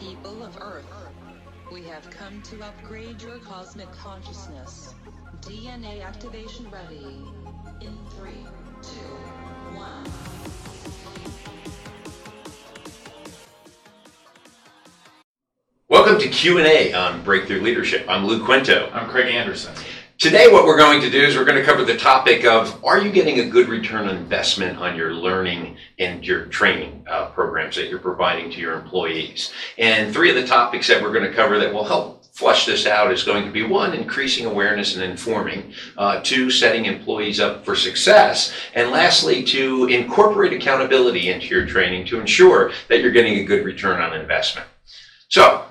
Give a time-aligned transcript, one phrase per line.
[0.00, 0.86] People of Earth,
[1.72, 4.94] we have come to upgrade your cosmic consciousness.
[5.40, 7.16] DNA activation ready.
[7.80, 8.46] In three,
[8.80, 9.16] two,
[9.74, 10.04] one.
[15.88, 18.06] Welcome to Q&A on Breakthrough Leadership.
[18.08, 18.90] I'm Lou Quinto.
[18.94, 19.74] I'm Craig Anderson.
[20.18, 22.98] Today what we're going to do is we're going to cover the topic of are
[22.98, 27.76] you getting a good return on investment on your learning and your training uh, programs
[27.76, 29.52] that you're providing to your employees.
[29.78, 32.84] And three of the topics that we're going to cover that will help flush this
[32.84, 37.64] out is going to be one, increasing awareness and informing, uh, two, setting employees up
[37.64, 43.38] for success, and lastly, to incorporate accountability into your training to ensure that you're getting
[43.38, 44.66] a good return on investment.
[45.28, 45.64] So,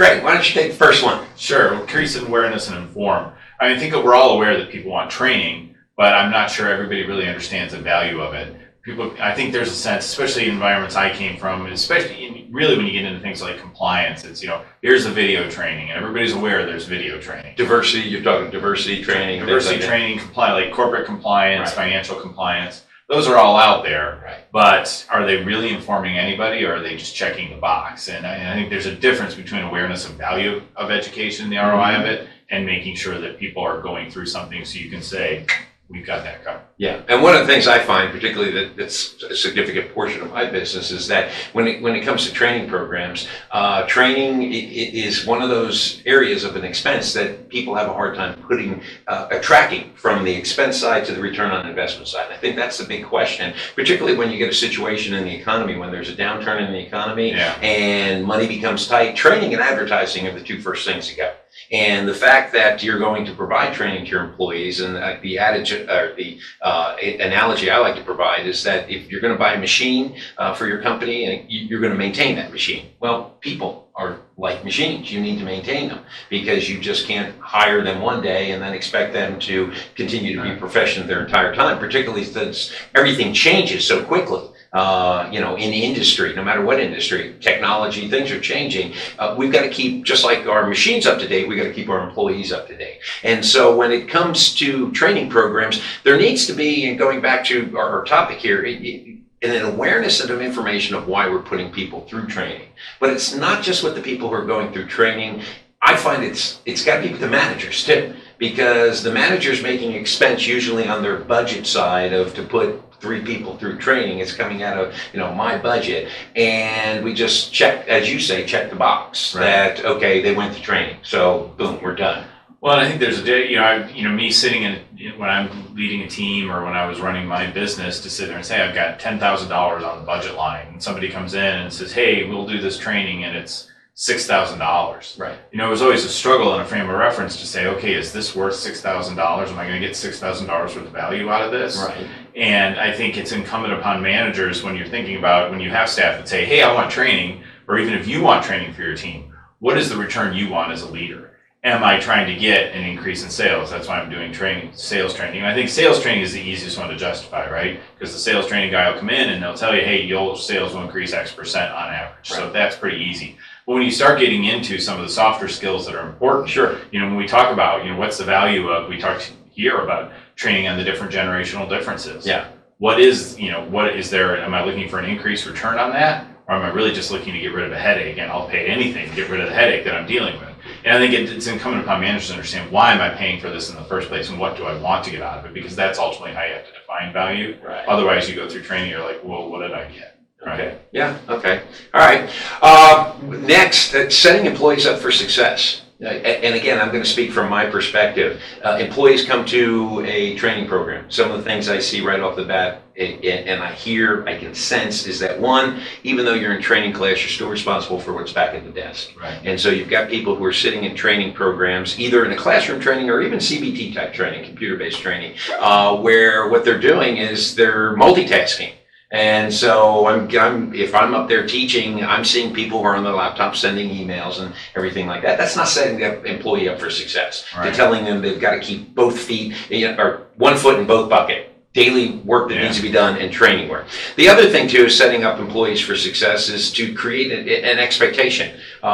[0.00, 1.26] Craig, why don't you take the first one?
[1.36, 3.34] Sure, increase awareness and inform.
[3.60, 6.50] I mean, I think that we're all aware that people want training, but I'm not
[6.50, 8.56] sure everybody really understands the value of it.
[8.80, 12.78] People, I think there's a sense, especially in environments I came from, especially in, really
[12.78, 16.02] when you get into things like compliance, it's you know, here's the video training, and
[16.02, 17.54] everybody's aware there's video training.
[17.58, 19.40] Diversity, you're talking diversity training.
[19.40, 21.84] Diversity like training, comply, like corporate compliance, Right.
[21.90, 22.84] financial compliance.
[23.10, 24.44] Those are all out there, Right.
[24.52, 28.08] but are they really informing anybody, or are they just checking the box?
[28.08, 31.70] And I, I think there's a difference between awareness of value of education, the ROI
[31.70, 32.06] of mm-hmm.
[32.06, 35.44] it, and making sure that people are going through something so you can say,
[35.90, 36.60] we've got that covered.
[36.78, 40.30] Yeah, and one of the things I find, particularly that, that's a significant portion of
[40.32, 44.46] my business, is that when it, when it comes to training programs, uh, training i-
[44.46, 48.34] i- is one of those areas of an expense that people have a hard time
[48.48, 52.28] putting, uh, uh, tracking from the expense side to the return on investment side.
[52.32, 55.76] I think that's the big question, particularly when you get a situation in the economy,
[55.76, 57.52] when there's a downturn in the economy Yeah.
[57.60, 59.16] and money becomes tight.
[59.16, 61.30] Training and advertising are the two first things to go.
[61.72, 65.38] And the fact that you're going to provide training to your employees, and uh, the
[65.38, 69.38] adage or the uh, analogy I like to provide is that if you're going to
[69.38, 72.88] buy a machine uh, for your company and you- you're going to maintain that machine,
[72.98, 75.12] well, people are like machines.
[75.12, 78.74] You need to maintain them because you just can't hire them one day and then
[78.74, 84.02] expect them to continue to be proficient their entire time, particularly since everything changes so
[84.02, 84.42] quickly.
[84.72, 88.94] Uh, you know, in industry, no matter what industry, technology, things are changing.
[89.18, 91.74] Uh, we've got to keep, just like our machines up to date, we've got to
[91.74, 93.00] keep our employees up to date.
[93.24, 97.44] And so when it comes to training programs, there needs to be, and going back
[97.46, 102.02] to our, topic here, it, it, an awareness of information of why we're putting people
[102.02, 102.68] through training.
[103.00, 105.42] But it's not just with the people who are going through training.
[105.82, 109.92] I find it's it's got to be with the managers too, because the manager's making
[109.92, 114.18] expense usually on their budget side of to put three people through training.
[114.18, 118.44] It's coming out of you know my budget, and we just check, as you say,
[118.46, 119.44] check the box Right.
[119.76, 122.24] that okay they went to training, so boom, we're done.
[122.62, 125.30] Well, I think there's a day, you know, I, you know, me sitting in when
[125.30, 128.44] I'm leading a team or when I was running my business to sit there and
[128.44, 131.72] say I've got ten thousand dollars on the budget line, and somebody comes in and
[131.72, 135.16] says, "Hey, we'll do this training," and it's six thousand dollars.
[135.18, 135.38] Right.
[135.52, 137.94] You know, it was always a struggle and a frame of reference to say, "Okay,
[137.94, 139.50] is this worth six thousand dollars?
[139.50, 142.06] Am I going to get six thousand dollars worth of value out of this?" Right.
[142.36, 146.18] And I think it's incumbent upon managers when you're thinking about when you have staff
[146.18, 149.32] that say, hey, I want training, or even if you want training for your team,
[149.58, 151.26] what is the return you want as a leader?
[151.62, 153.68] Am I trying to get an increase in sales?
[153.70, 155.40] That's why I'm doing training, sales training.
[155.40, 157.78] And I think sales training is the easiest one to justify, right?
[157.98, 160.72] Because the sales training guy will come in and they'll tell you, hey, your sales
[160.72, 162.30] will increase X percent on average.
[162.30, 163.36] So that's pretty easy.
[163.66, 166.78] But when you start getting into some of the softer skills that are important, Sure.
[166.90, 169.78] you know, when we talk about, you know, what's the value of, we talked here
[169.78, 172.26] about training on the different generational differences.
[172.26, 172.46] Yeah.
[172.78, 175.90] What is, you know, what is there, am I looking for an increased return on
[175.92, 176.26] that?
[176.48, 178.66] Or am I really just looking to get rid of a headache and I'll pay
[178.66, 180.48] anything to get rid of the headache that I'm dealing with?
[180.84, 183.70] And I think it's incumbent upon managers to understand why am I paying for this
[183.70, 185.54] in the first place and what do I want to get out of it?
[185.54, 187.56] Because that's ultimately how you have to define value.
[187.62, 187.86] Right.
[187.86, 190.19] Otherwise, you go through training, you're like, well, what did I get?
[190.46, 190.78] Okay.
[190.92, 191.18] Yeah.
[191.28, 191.62] Okay.
[191.92, 192.30] All right.
[192.62, 195.82] Uh, next, uh, setting employees up for success.
[196.02, 198.40] Uh, a- and again, I'm going to speak from my perspective.
[198.64, 201.10] Uh, employees come to a training program.
[201.10, 204.24] Some of the things I see right off the bat, a- a- and I hear,
[204.26, 208.00] I can sense, is that one, even though you're in training class, you're still responsible
[208.00, 209.10] for what's back at the desk.
[209.20, 209.38] Right.
[209.44, 212.80] And so you've got people who are sitting in training programs, either in a classroom
[212.80, 217.54] training or even CBT type training, computer based training, uh, where what they're doing is
[217.54, 218.72] they're multitasking.
[219.12, 223.02] And so I'm, I'm, if I'm up there teaching, I'm seeing people who are on
[223.02, 225.36] their laptop sending emails and everything like that.
[225.36, 227.44] That's not setting the employee up for success.
[227.60, 229.54] They're telling them they've got to keep both feet,
[229.98, 231.48] or one foot in both bucket.
[231.72, 232.64] Daily work that Yeah.
[232.64, 233.86] needs to be done and training work.
[234.16, 237.78] The other thing too is setting up employees for success is to create a- an
[237.78, 238.50] expectation.
[238.82, 238.86] Uh,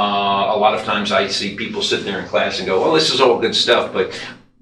[0.55, 3.13] a lot of times I see people sit there in class and go, "Well, this
[3.13, 4.11] is all good stuff, but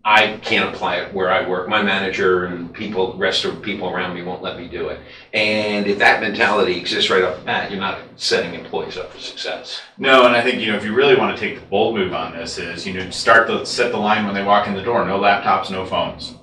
[0.07, 1.67] I can't apply it where I work.
[1.67, 5.01] My manager and people, rest of people around me won't let me do it.
[5.33, 9.19] And if that mentality exists right off the bat, you're not setting employees up for
[9.19, 9.81] success.
[9.97, 12.13] No, and I think you know if you really want to take the bold move
[12.13, 14.83] on this is you know start the set the line when they walk in the
[14.83, 15.07] door.
[15.07, 16.35] No laptops, no phones.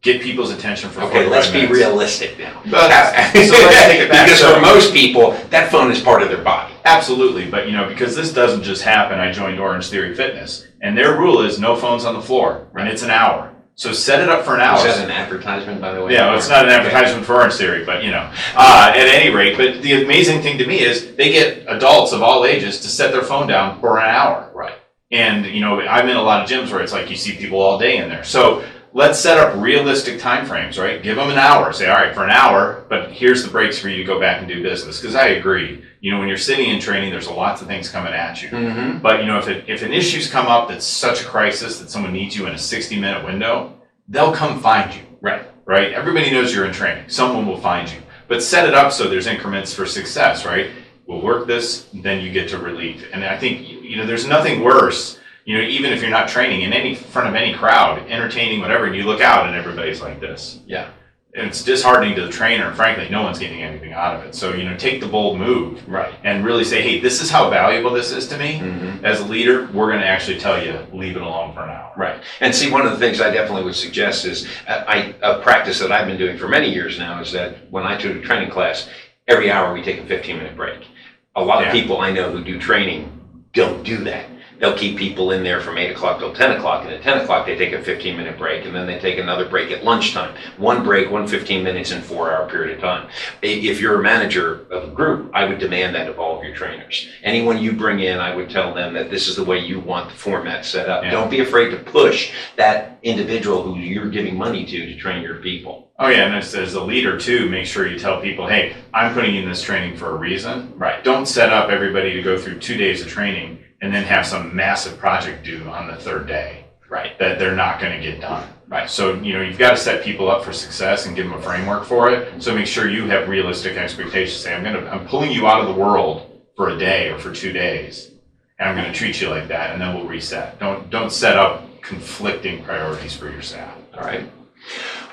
[0.00, 1.72] Get people's attention for Okay, let's be minutes.
[1.78, 2.60] realistic now.
[2.68, 2.90] But-
[3.32, 4.26] so let's take it back.
[4.26, 6.71] Because So- for most people, that phone is part of their body.
[6.84, 10.96] Absolutely, but you know, because this doesn't just happen, I joined Orange Theory Fitness, and
[10.96, 13.52] their rule is no phones on the floor, and it's an hour.
[13.74, 14.76] So set it up for an hour.
[14.76, 16.12] Is that an advertisement, by the way?
[16.12, 19.34] yeah, well, it's not an advertisement for Orange Theory, but you know, uh, at any
[19.34, 19.56] rate.
[19.56, 23.12] But the amazing thing to me is they get adults of all ages to set
[23.12, 24.50] their phone down for an hour.
[24.54, 24.74] Right.
[25.10, 27.60] And you know, I'm in a lot of gyms where it's like you see people
[27.60, 28.24] all day in there.
[28.24, 31.02] So let's set up realistic time frames, right?
[31.02, 31.72] Give them an hour.
[31.72, 34.40] Say, all right, for an hour, but here's the breaks for you to go back
[34.40, 35.00] and do business.
[35.00, 37.88] Because I agree, you know, when you're sitting in training, there's a lots of things
[37.88, 38.48] coming at you.
[38.48, 38.98] Mm-hmm.
[38.98, 41.90] But you know, if it, if an issue's come up that's such a crisis that
[41.90, 45.02] someone needs you in a 60 minute window, they'll come find you.
[45.20, 45.48] Right.
[45.64, 45.92] Right.
[45.92, 47.04] Everybody knows you're in training.
[47.08, 47.98] Someone will find you.
[48.26, 50.44] But set it up so there's increments for success.
[50.44, 50.72] Right.
[51.06, 53.06] We'll work this, then you get to relief.
[53.12, 55.20] And I think you know, there's nothing worse.
[55.44, 58.86] You know, even if you're not training in any front of any crowd, entertaining, whatever,
[58.86, 60.58] and you look out and everybody's like this.
[60.66, 60.90] Yeah.
[61.34, 62.66] And it's disheartening to the trainer.
[62.68, 64.34] And frankly, no one's getting anything out of it.
[64.34, 66.12] So you know, take the bold move Right.
[66.24, 69.04] and really say, hey, this is how valuable this is to me Mm-hmm.
[69.04, 71.92] as a leader, we're going to actually tell you, leave it alone for now.
[71.96, 72.22] Right.
[72.40, 75.78] And see, one of the things I definitely would suggest is uh, I, a practice
[75.80, 78.50] that I've been doing for many years now is that when I do a training
[78.50, 78.88] class,
[79.26, 80.86] every hour we take a 15 minute break.
[81.34, 81.68] A lot Yeah.
[81.68, 83.08] of people I know who do training
[83.54, 84.26] don't do that.
[84.62, 87.46] They'll keep people in there from 8 o'clock till 10 o'clock, and at 10 o'clock
[87.46, 90.36] they take a 15 minute break, and then they take another break at lunchtime.
[90.56, 93.08] One break, one 15 minutes in four hour period of time.
[93.42, 96.54] If you're a manager of a group, I would demand that of all of your
[96.54, 97.08] trainers.
[97.24, 100.10] Anyone you bring in, I would tell them that this is the way you want
[100.10, 101.02] the format set up.
[101.02, 101.10] Yeah.
[101.10, 105.38] Don't be afraid to push that individual who you're giving money to to train your
[105.38, 105.90] people.
[105.98, 106.26] Oh, yeah.
[106.26, 109.42] And as, as a leader, too, make sure you tell people, hey, I'm putting you
[109.42, 110.72] in this training for a reason.
[110.76, 111.02] Right.
[111.02, 114.54] Don't set up everybody to go through two days of training and then have some
[114.56, 117.18] massive project due on the third day Right.
[117.18, 118.48] that they're not going to get done.
[118.68, 118.88] Right.
[118.88, 121.42] So, you know, you've got to set people up for success and give them a
[121.42, 122.42] framework for it.
[122.42, 124.40] So make sure you have realistic expectations.
[124.40, 127.18] Say, I'm going to, I'm pulling you out of the world for a day or
[127.18, 128.10] for two days,
[128.58, 130.58] and I'm going to treat you like that, and then we'll reset.
[130.58, 133.74] Don't, don't set up conflicting priorities for your staff.
[133.94, 134.30] All right.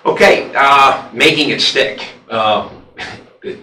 [0.05, 2.07] Okay, uh, making it stick.
[2.29, 2.69] Uh,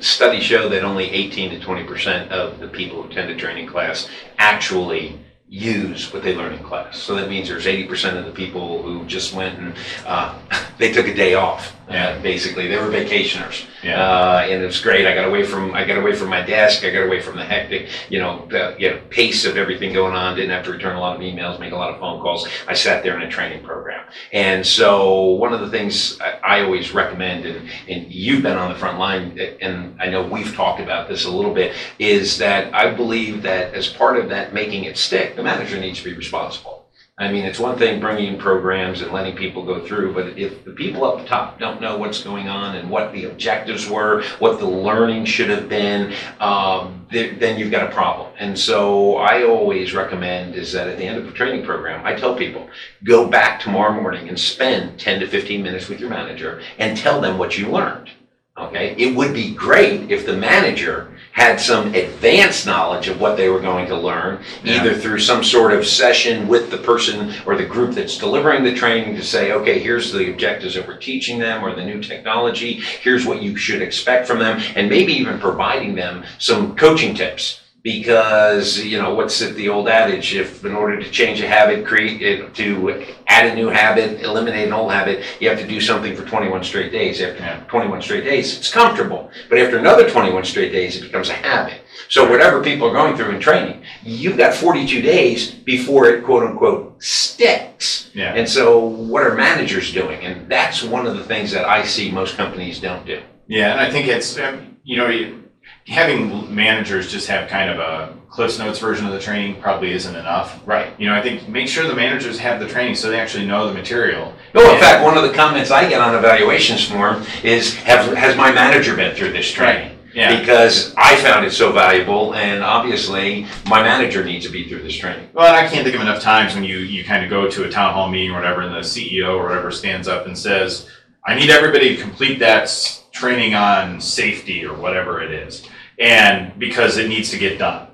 [0.01, 3.67] studies show that only 18 to 20 percent of the people who attend a training
[3.67, 4.09] class
[4.39, 5.19] actually
[5.49, 6.99] use what they learn in class.
[6.99, 9.75] So that means there's 80 percent of the people who just went and
[10.05, 10.39] uh,
[10.79, 11.77] they took a day off.
[11.89, 12.09] Yeah.
[12.09, 13.65] Uh, basically, they were vacationers.
[13.83, 14.03] Yeah.
[14.03, 15.07] Uh, and it was great.
[15.07, 16.85] I got away from I got away from my desk.
[16.85, 20.15] I got away from the hectic, you know, the, you know, pace of everything going
[20.15, 20.35] on.
[20.35, 22.49] Didn't have to return a lot of emails, make a lot of phone calls.
[22.67, 24.05] I sat there in a training program.
[24.33, 28.73] And so one of the things I, I always recommend, and, and you've been on
[28.73, 32.75] the front line, and I know we've talked about this a little bit, is that
[32.75, 36.15] I believe that as part of that making it stick, the manager needs to be
[36.15, 36.86] responsible.
[37.19, 40.67] I mean, it's one thing bringing in programs and letting people go through, but if
[40.67, 44.59] the people up top don't know what's going on and what the objectives were, what
[44.59, 48.35] the learning should have been, um, th- then you've got a problem.
[48.39, 52.15] And so I always recommend is that at the end of a training program, I
[52.15, 52.69] tell people,
[53.05, 57.23] go back tomorrow morning and spend 10 to 15 minutes with your manager and tell
[57.23, 58.11] them what you learned.
[58.59, 63.51] Okay, it would be great if the manager had some advanced knowledge of what they
[63.51, 64.81] were going to learn, Yeah.
[64.81, 68.73] either through some sort of session with the person or the group that's delivering the
[68.73, 72.81] training to say, okay, here's the objectives that we're teaching them or the new technology,
[73.03, 77.61] here's what you should expect from them, and maybe even providing them some coaching tips.
[77.87, 81.87] Because, you know, what's it, the old adage, if in order to change a habit,
[81.87, 85.81] create, it- to add a new habit, eliminate an old habit, you have to do
[85.81, 87.21] something for 21 straight days.
[87.23, 87.61] After Yeah.
[87.69, 89.31] 21 straight days, it's comfortable.
[89.49, 91.79] But after another 21 straight days, it becomes a habit.
[92.09, 96.43] So whatever people are going through in training, you've got 42 days before it quote
[96.43, 98.11] unquote sticks.
[98.15, 98.35] Yeah.
[98.35, 98.79] And so
[99.13, 100.21] what are managers doing?
[100.25, 103.21] And that's one of the things that I see most companies don't do.
[103.47, 105.45] Yeah, and I think it's um, you know you-
[105.89, 110.15] having managers just have kind of a Cliff's Notes version of the training probably isn't
[110.15, 110.61] enough.
[110.67, 110.93] Right.
[110.99, 113.67] You know, I think make sure the managers have the training so they actually know
[113.69, 114.35] the material.
[114.53, 118.13] No, in And- fact, one of the comments I get on evaluations form is, have,
[118.15, 119.93] has my manager been through this training?
[120.13, 120.41] Yeah.
[120.41, 124.97] Because I found it so valuable and obviously my manager needs to be through this
[124.97, 125.29] training.
[125.35, 127.71] Well, I can't think of enough times when you you kind of go to a
[127.71, 130.89] town hall meeting or whatever, and the CEO or whatever stands up and says,
[131.27, 132.71] "I need everybody to complete that
[133.13, 137.89] training on safety or whatever it is," and because it needs to get done.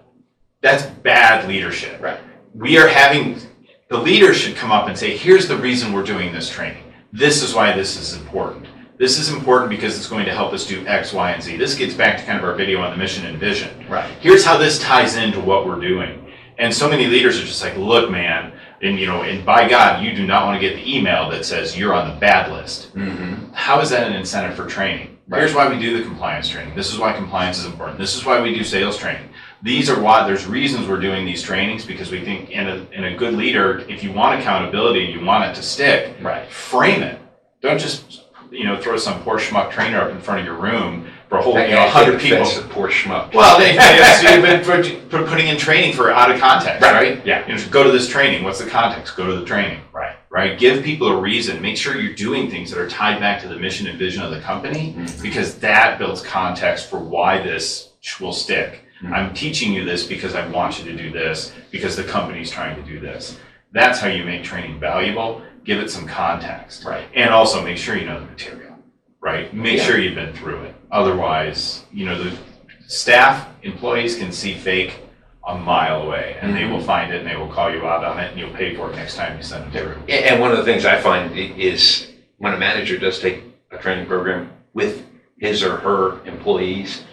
[0.60, 2.00] That's bad leadership.
[2.00, 2.20] Right.
[2.54, 3.40] We are having
[3.88, 6.82] the leader should come up and say, here's the reason we're doing this training.
[7.12, 8.66] This is why this is important.
[8.96, 11.56] This is important because it's going to help us do X, Y, and Z.
[11.56, 13.86] This gets back to kind of our video on the mission and vision.
[13.88, 14.10] Right.
[14.20, 16.32] Here's how this ties into what we're doing.
[16.58, 20.02] And so many leaders are just like, look, man, and you know, and by God,
[20.02, 22.94] you do not want to get the email that says you're on the bad list.
[22.94, 23.52] Mm-hmm.
[23.52, 25.11] How is that an incentive for training?
[25.28, 25.38] Right.
[25.40, 26.74] Here's why we do the compliance training.
[26.74, 27.98] This is why compliance is important.
[27.98, 29.28] This is why we do sales training.
[29.62, 33.04] These are why there's reasons we're doing these trainings because we think in a, in
[33.04, 36.50] a good leader, if you want accountability and you want it to stick, Right.
[36.50, 37.20] frame it.
[37.60, 41.06] Don't just you know throw some poor schmuck trainer up in front of your room
[41.28, 42.42] for a whole you know hundred people.
[42.42, 43.32] offense Poor schmuck.
[43.32, 43.76] Well, they,
[44.42, 46.92] been for, for putting in training for out of context, Right.
[46.92, 47.26] right?
[47.26, 47.46] Yeah.
[47.46, 48.42] You know, go to this training.
[48.44, 49.16] What's the context?
[49.16, 49.80] Go to the training.
[49.92, 50.11] Right.
[50.32, 50.58] Right.
[50.58, 51.60] Give people a reason.
[51.60, 54.30] Make sure you're doing things that are tied back to the mission and vision of
[54.30, 55.20] the company, Mhm.
[55.22, 58.80] because that builds context for why this will stick.
[59.02, 59.12] Mhm.
[59.12, 62.76] I'm teaching you this because I want you to do this because the company's trying
[62.76, 63.36] to do this.
[63.72, 65.42] That's how you make training valuable.
[65.66, 66.86] Give it some context.
[66.86, 67.04] Right.
[67.14, 68.78] And also make sure you know the material,
[69.20, 69.52] right?
[69.52, 69.84] Make Yeah.
[69.84, 70.74] sure you've been through it.
[70.90, 72.32] Otherwise, you know, the
[72.86, 74.94] staff, employees can see fake
[75.46, 76.86] a mile away and they will mm-hmm.
[76.86, 78.96] find it and they will call you out on it and you'll pay for it
[78.96, 80.02] next time you send them through.
[80.08, 82.08] And and one of the things I find is
[82.38, 85.04] when a manager does take a training program with
[85.38, 87.04] his or her employees,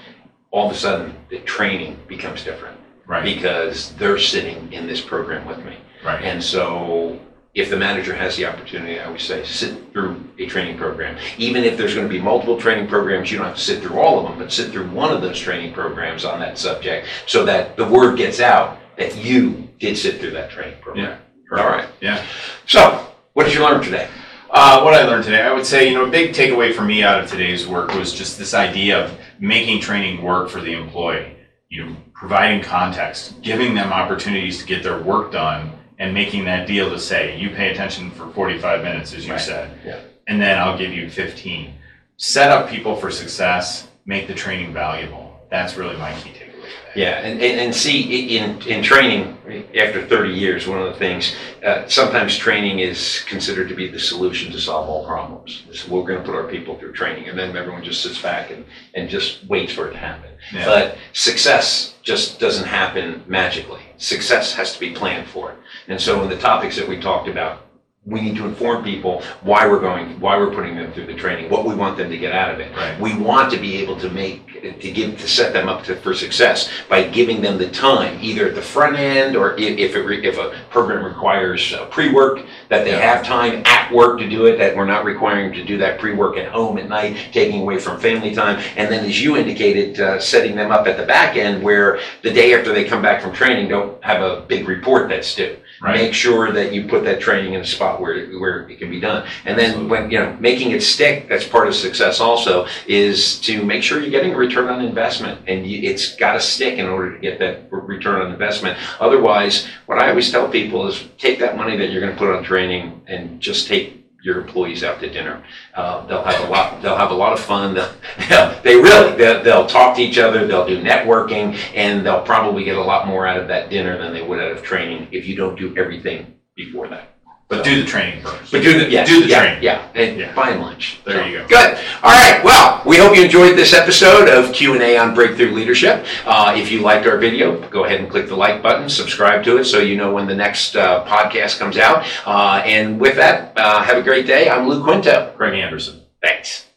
[0.52, 5.48] all of a sudden the training becomes different Right, because they're sitting in this program
[5.48, 5.78] with me.
[6.06, 7.20] right, And so
[7.60, 11.18] if the manager has the opportunity, I always say, sit through a training program.
[11.38, 14.00] Even if there's going to be multiple training programs, you don't have to sit through
[14.00, 17.46] all of them, but sit through one of those training programs on that subject so
[17.46, 21.20] that the word gets out that you did sit through that training program.
[21.52, 21.58] Yeah.
[21.58, 21.88] All right.
[22.00, 22.24] yeah.
[22.68, 24.08] So, what did you learn today?
[24.52, 27.04] Uh, what I learned today, I would say, you know, a big takeaway for me
[27.04, 31.36] out of today's work was just this idea of making training work for the employee.
[31.70, 36.66] You know, providing context, giving them opportunities to get their work done, and making that
[36.66, 39.42] deal to say, you pay attention for 45 minutes, as you Right.
[39.42, 39.98] said, Yeah.
[40.28, 41.74] and then I'll give you 15.
[42.18, 45.40] Set up people for success, make the training valuable.
[45.52, 46.49] That's really my key takeaway.
[46.96, 49.38] Yeah, and, and, and see, in, in training,
[49.76, 54.00] after 30 years, one of the things, uh, sometimes training is considered to be the
[54.00, 55.64] solution to solve all problems.
[55.74, 58.52] So we're going to put our people through training, and then everyone just sits back
[58.52, 58.66] and,
[58.96, 60.32] and just waits for it to happen.
[60.54, 60.66] Yeah.
[60.66, 63.82] But success just doesn't happen magically.
[63.98, 65.56] Success has to be planned for.
[65.88, 67.66] And so in the topics that we talked about,
[68.10, 71.50] we need to inform people why we're going, why we're putting them through the training,
[71.50, 72.76] what we want them to get out of it.
[72.76, 73.00] Right.
[73.00, 76.14] We want to be able to make, to give, to set them up to, for
[76.14, 80.02] success by giving them the time, either at the front end or if, if it,
[80.02, 83.16] re- if a program requires uh, pre-work, that they Yeah.
[83.16, 86.38] have time at work to do it, that we're not requiring to do that pre-work
[86.38, 88.60] at home at night, taking away from family time.
[88.76, 92.32] And then, as you indicated, uh, setting them up at the back end where the
[92.32, 95.58] day after they come back from training, don't have a big report that's due.
[95.82, 95.96] Right.
[95.96, 99.00] Make sure that you put that training in a spot where, where it can be
[99.00, 99.26] done.
[99.46, 103.64] And then when, you know, making it stick, that's part of success also, is to
[103.64, 105.40] make sure you're getting a return on investment.
[105.48, 108.78] And you, it's got to stick in order to get that return on investment.
[109.00, 112.36] Otherwise, what I always tell people is take that money that you're going to put
[112.36, 115.44] on training and just take your employees out to dinner.
[115.74, 116.82] Uh, they'll have a lot.
[116.82, 117.74] They'll have a lot of fun.
[117.74, 120.46] They'll, they really they'll, they'll talk to each other.
[120.46, 124.14] They'll do networking, and they'll probably get a lot more out of that dinner than
[124.14, 127.19] they would out of training if you don't do everything before that.
[127.50, 128.52] But do the training first.
[128.52, 129.64] But do the yes, Do the yeah, training.
[129.64, 130.34] Yeah, and Yeah.
[130.36, 131.00] buy lunch.
[131.04, 131.48] There you go.
[131.48, 131.80] Good.
[132.04, 132.44] All right.
[132.44, 136.06] Well, we hope you enjoyed this episode of Q and A on Breakthrough Leadership.
[136.28, 139.58] Uh, if you liked our video, go ahead and click the like button, subscribe to
[139.58, 142.06] it, so you know when the next uh, podcast comes out.
[142.24, 144.48] Uh, and with that, uh, have a great day.
[144.48, 145.34] I'm Lou Quinto.
[145.36, 146.02] Craig Anderson.
[146.22, 146.68] Thanks.